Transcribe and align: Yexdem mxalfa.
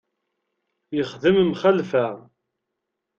Yexdem 0.95 1.37
mxalfa. 1.49 2.05